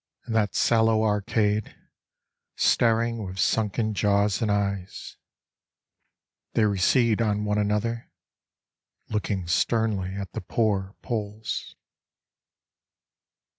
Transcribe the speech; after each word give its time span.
In 0.25 0.33
that 0.33 0.55
sallow 0.55 1.03
arcade 1.03 1.75
staring 2.55 3.23
with 3.23 3.37
sunken 3.37 3.93
jaws 3.93 4.41
and 4.41 4.49
eyes. 4.49 5.15
They 6.53 6.65
recede 6.65 7.21
on 7.21 7.45
one 7.45 7.59
another 7.59 8.11
looking 9.09 9.47
sternly 9.47 10.15
at 10.15 10.31
the 10.31 10.41
poor 10.41 10.95
polls. 11.03 11.75